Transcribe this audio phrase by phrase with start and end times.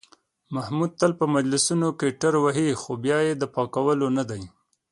[0.55, 4.43] محمود تل په مجلسونو کې ټروهي، خو بیا یې د پاکولو نه دي.